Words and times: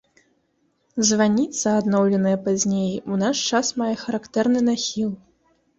Званіца, 1.09 1.67
адноўленая 1.81 2.33
пазней, 2.49 2.91
у 3.11 3.21
наш 3.27 3.45
час 3.53 3.71
мае 3.85 3.95
характэрны 4.07 4.59
нахіл. 4.73 5.11